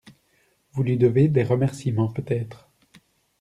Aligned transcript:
Vous 0.71 0.81
lui 0.81 0.97
devez 0.97 1.27
des 1.27 1.43
remerciements, 1.43 2.07
peut-être. 2.11 2.71